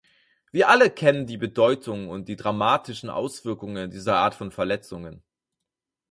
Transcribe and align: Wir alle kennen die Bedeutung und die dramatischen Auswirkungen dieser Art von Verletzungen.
Wir 0.51 0.67
alle 0.69 0.89
kennen 0.89 1.27
die 1.27 1.37
Bedeutung 1.37 2.09
und 2.09 2.27
die 2.27 2.35
dramatischen 2.35 3.11
Auswirkungen 3.11 3.91
dieser 3.91 4.15
Art 4.17 4.33
von 4.33 4.51
Verletzungen. 4.51 5.21